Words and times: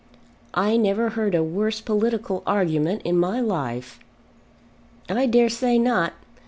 "I 0.55 0.77
never 0.77 1.09
heard 1.09 1.35
a 1.35 1.43
worse 1.43 1.79
political 1.79 2.41
argument 2.47 3.03
in 3.05 3.19
my 3.19 3.39
life." 3.39 3.99
"I 5.07 5.27
dare 5.27 5.47
say 5.47 5.77
not. 5.77 6.13